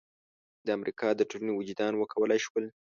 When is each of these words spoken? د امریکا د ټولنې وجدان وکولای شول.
د 0.65 0.67
امریکا 0.77 1.07
د 1.15 1.21
ټولنې 1.29 1.53
وجدان 1.55 1.93
وکولای 1.95 2.39
شول. 2.45 2.65